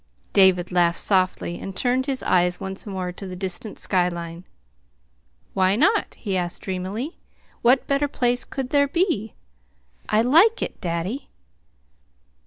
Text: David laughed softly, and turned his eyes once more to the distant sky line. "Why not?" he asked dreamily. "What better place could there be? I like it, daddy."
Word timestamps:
David 0.33 0.71
laughed 0.71 0.97
softly, 0.97 1.59
and 1.59 1.75
turned 1.75 2.07
his 2.07 2.23
eyes 2.23 2.59
once 2.59 2.87
more 2.87 3.11
to 3.11 3.27
the 3.27 3.35
distant 3.35 3.77
sky 3.77 4.09
line. 4.09 4.45
"Why 5.53 5.75
not?" 5.75 6.15
he 6.15 6.35
asked 6.35 6.63
dreamily. 6.63 7.19
"What 7.61 7.85
better 7.85 8.07
place 8.07 8.43
could 8.43 8.71
there 8.71 8.87
be? 8.87 9.35
I 10.09 10.23
like 10.23 10.63
it, 10.63 10.81
daddy." 10.81 11.29